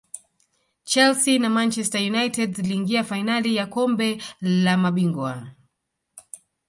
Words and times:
chelsea 0.85 1.39
na 1.39 1.49
manchester 1.49 2.01
united 2.01 2.55
ziliingia 2.55 3.03
fainali 3.03 3.55
ya 3.55 3.67
kombe 3.67 4.21
la 4.41 4.77
mabingwa 4.77 5.47